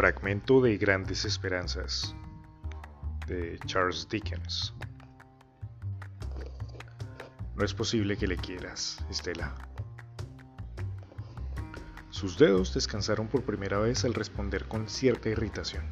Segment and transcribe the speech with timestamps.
[0.00, 2.16] Fragmento de Grandes Esperanzas
[3.26, 4.72] de Charles Dickens.
[7.54, 9.54] No es posible que le quieras, Estela.
[12.08, 15.84] Sus dedos descansaron por primera vez al responder con cierta irritación.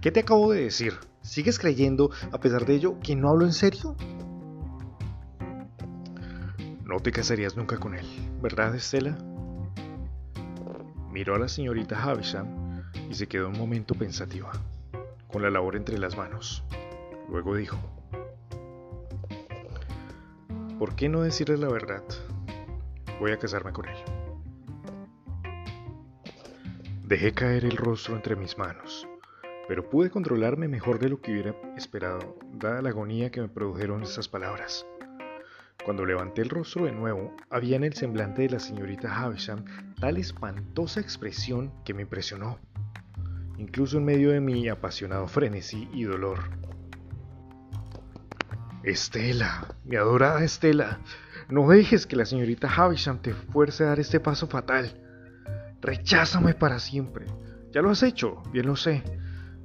[0.00, 0.94] ¿Qué te acabo de decir?
[1.22, 3.94] ¿Sigues creyendo, a pesar de ello, que no hablo en serio?
[6.82, 8.06] No te casarías nunca con él,
[8.42, 9.16] ¿verdad, Estela?
[11.12, 12.59] Miró a la señorita Havisham
[13.10, 14.52] y se quedó un momento pensativa,
[15.26, 16.62] con la labor entre las manos.
[17.28, 17.76] Luego dijo,
[20.78, 22.04] ¿por qué no decirle la verdad?
[23.18, 23.96] Voy a casarme con él.
[27.04, 29.08] Dejé caer el rostro entre mis manos,
[29.66, 34.04] pero pude controlarme mejor de lo que hubiera esperado, dada la agonía que me produjeron
[34.04, 34.86] esas palabras.
[35.84, 39.64] Cuando levanté el rostro de nuevo, había en el semblante de la señorita Havisham
[39.98, 42.60] tal espantosa expresión que me impresionó
[43.60, 46.38] incluso en medio de mi apasionado frenesí y dolor.
[48.82, 51.00] Estela, mi adorada Estela,
[51.50, 54.98] no dejes que la señorita Havisham te fuerce a dar este paso fatal.
[55.82, 57.26] Recházame para siempre.
[57.70, 59.02] Ya lo has hecho, bien lo sé,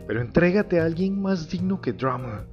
[0.06, 2.48] pero entrégate a alguien más digno que Drummer.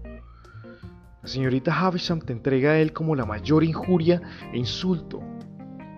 [1.23, 5.21] La señorita Havisham te entrega a él como la mayor injuria e insulto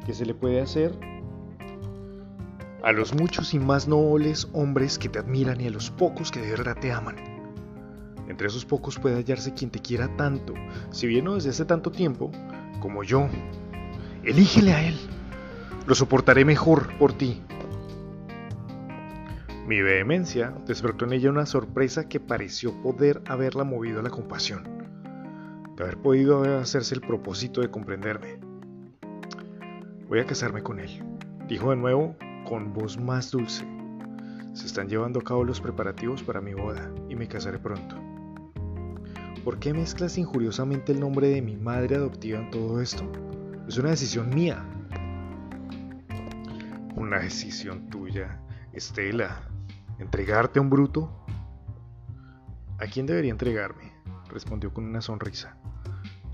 [0.07, 0.93] que se le puede hacer
[2.85, 6.41] a los muchos y más nobles hombres que te admiran y a los pocos que
[6.41, 7.17] de verdad te aman.
[8.29, 10.53] Entre esos pocos puede hallarse quien te quiera tanto,
[10.91, 12.31] si bien no desde hace tanto tiempo,
[12.81, 13.27] como yo.
[14.23, 14.99] Elígele a él.
[15.87, 17.43] Lo soportaré mejor por ti.
[19.67, 24.63] Mi vehemencia despertó en ella una sorpresa que pareció poder haberla movido a la compasión,
[25.75, 28.39] de haber podido hacerse el propósito de comprenderme.
[30.07, 31.03] Voy a casarme con él,
[31.49, 32.15] dijo de nuevo
[32.45, 33.67] con voz más dulce.
[34.53, 37.97] Se están llevando a cabo los preparativos para mi boda y me casaré pronto.
[39.45, 43.11] ¿Por qué mezclas injuriosamente el nombre de mi madre adoptiva en todo esto?
[43.69, 44.65] Es una decisión mía.
[46.95, 48.41] Una decisión tuya,
[48.73, 49.41] Estela.
[49.99, 51.11] ¿Entregarte a un bruto?
[52.79, 53.93] ¿A quién debería entregarme?
[54.29, 55.57] respondió con una sonrisa.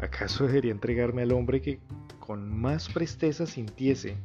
[0.01, 1.81] ¿Acaso debería entregarme al hombre que
[2.19, 4.17] con más presteza sintiese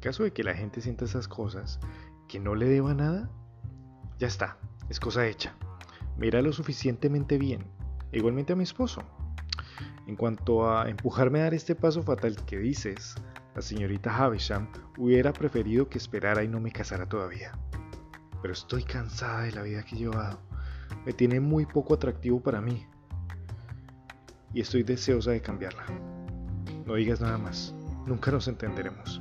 [0.00, 1.80] caso de que la gente sienta esas cosas,
[2.28, 3.30] que no le deba nada,
[4.18, 5.54] ya está, es cosa hecha.
[6.16, 7.64] Mira lo suficientemente bien,
[8.12, 9.02] igualmente a mi esposo.
[10.06, 13.14] En cuanto a empujarme a dar este paso fatal que dices,
[13.54, 17.52] la señorita Havisham hubiera preferido que esperara y no me casara todavía.
[18.40, 20.40] Pero estoy cansada de la vida que he llevado.
[21.04, 22.86] Me tiene muy poco atractivo para mí.
[24.54, 25.84] Y estoy deseosa de cambiarla.
[26.86, 27.74] No digas nada más.
[28.06, 29.20] Nunca nos entenderemos.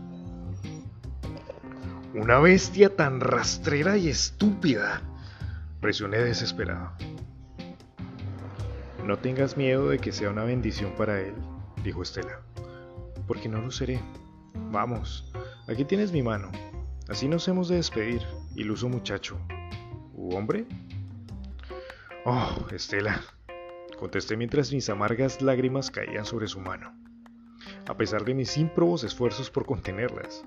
[2.18, 5.04] Una bestia tan rastrera y estúpida.
[5.80, 6.92] Presioné desesperado.
[9.06, 11.36] No tengas miedo de que sea una bendición para él,
[11.84, 12.42] dijo Estela.
[13.28, 14.00] Porque no lo seré.
[14.72, 15.32] Vamos,
[15.68, 16.52] aquí tienes mi mano.
[17.08, 18.24] Así nos hemos de despedir,
[18.56, 19.38] iluso muchacho.
[20.16, 20.66] ¿U hombre?
[22.26, 23.22] Oh, Estela,
[24.00, 26.92] contesté mientras mis amargas lágrimas caían sobre su mano.
[27.88, 30.44] A pesar de mis ímprobos esfuerzos por contenerlas,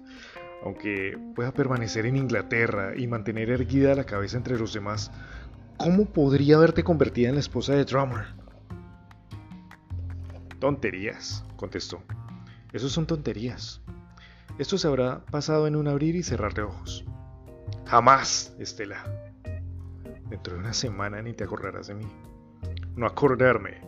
[0.64, 5.10] aunque pueda permanecer en Inglaterra y mantener erguida la cabeza entre los demás,
[5.76, 8.26] ¿cómo podría haberte convertida en la esposa de Drummer?
[10.58, 12.02] Tonterías, contestó.
[12.72, 13.80] Eso son tonterías.
[14.58, 17.04] Esto se habrá pasado en un abrir y cerrar de ojos.
[17.86, 19.04] Jamás, Estela.
[20.28, 22.06] Dentro de una semana ni te acordarás de mí.
[22.94, 23.80] No acordarme.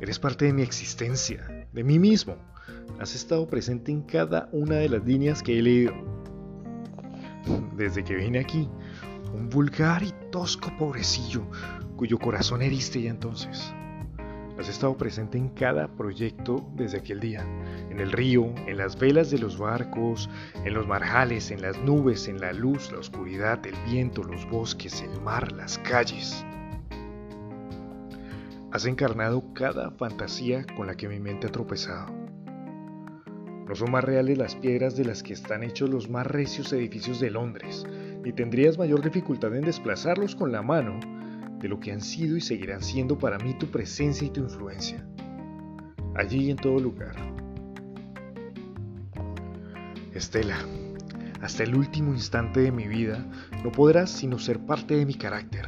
[0.00, 2.36] Eres parte de mi existencia, de mí mismo.
[3.00, 5.94] Has estado presente en cada una de las líneas que he leído
[7.76, 8.68] desde que vine aquí,
[9.32, 11.44] un vulgar y tosco pobrecillo
[11.96, 13.74] cuyo corazón heriste ya entonces.
[14.58, 17.46] Has estado presente en cada proyecto desde aquel día,
[17.90, 20.28] en el río, en las velas de los barcos,
[20.64, 25.00] en los marjales, en las nubes, en la luz, la oscuridad, el viento, los bosques,
[25.00, 26.44] el mar, las calles.
[28.72, 32.17] Has encarnado cada fantasía con la que mi mente ha tropezado
[33.68, 37.20] no son más reales las piedras de las que están hechos los más recios edificios
[37.20, 37.84] de Londres,
[38.24, 40.98] ni tendrías mayor dificultad en desplazarlos con la mano
[41.58, 45.06] de lo que han sido y seguirán siendo para mí tu presencia y tu influencia,
[46.14, 47.14] allí y en todo lugar.
[50.14, 50.58] Estela,
[51.42, 53.24] hasta el último instante de mi vida
[53.62, 55.66] no podrás sino ser parte de mi carácter,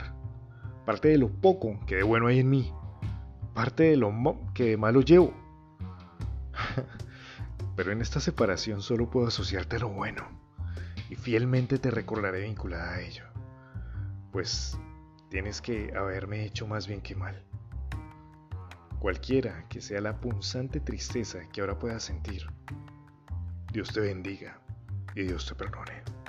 [0.86, 2.72] parte de lo poco que de bueno hay en mí,
[3.54, 4.10] parte de lo
[4.54, 5.39] que de malo llevo.
[7.80, 10.28] Pero en esta separación solo puedo asociarte a lo bueno,
[11.08, 13.24] y fielmente te recordaré vinculada a ello.
[14.32, 14.78] pues
[15.30, 17.42] tienes que haberme hecho más bien que mal.
[18.98, 22.42] Cualquiera que sea la punzante tristeza que ahora puedas sentir,
[23.72, 24.60] Dios te bendiga
[25.14, 26.19] y Dios te perdone.